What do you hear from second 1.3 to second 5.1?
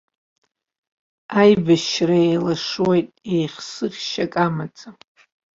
Аибашьра еилашуеит, еихсыӷьшьак амаӡам.